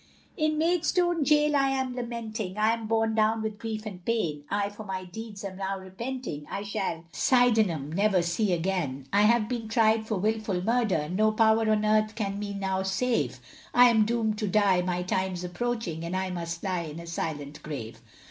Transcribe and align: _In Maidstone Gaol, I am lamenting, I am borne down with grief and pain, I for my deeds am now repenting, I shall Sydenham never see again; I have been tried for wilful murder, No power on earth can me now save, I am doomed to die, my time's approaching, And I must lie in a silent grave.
_In 0.35 0.57
Maidstone 0.57 1.23
Gaol, 1.23 1.55
I 1.55 1.69
am 1.69 1.95
lamenting, 1.95 2.57
I 2.57 2.73
am 2.73 2.87
borne 2.87 3.13
down 3.13 3.43
with 3.43 3.59
grief 3.59 3.85
and 3.85 4.03
pain, 4.03 4.45
I 4.49 4.69
for 4.69 4.83
my 4.83 5.03
deeds 5.03 5.43
am 5.45 5.57
now 5.57 5.77
repenting, 5.77 6.47
I 6.49 6.63
shall 6.63 7.03
Sydenham 7.11 7.91
never 7.91 8.23
see 8.23 8.51
again; 8.51 9.05
I 9.13 9.21
have 9.21 9.47
been 9.47 9.67
tried 9.67 10.07
for 10.07 10.15
wilful 10.17 10.63
murder, 10.63 11.07
No 11.07 11.31
power 11.31 11.69
on 11.69 11.85
earth 11.85 12.15
can 12.15 12.39
me 12.39 12.55
now 12.55 12.81
save, 12.81 13.39
I 13.75 13.89
am 13.89 14.03
doomed 14.05 14.39
to 14.39 14.47
die, 14.47 14.81
my 14.81 15.03
time's 15.03 15.43
approaching, 15.43 16.03
And 16.03 16.17
I 16.17 16.31
must 16.31 16.63
lie 16.63 16.79
in 16.89 16.99
a 16.99 17.05
silent 17.05 17.61
grave. 17.61 18.01